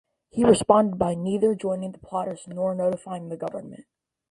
He 0.31 0.43
responded 0.43 0.97
by 0.97 1.13
neither 1.13 1.53
joining 1.53 1.91
the 1.91 1.99
plotters 1.99 2.47
nor 2.47 2.73
notifying 2.73 3.29
the 3.29 3.37
government. 3.37 3.85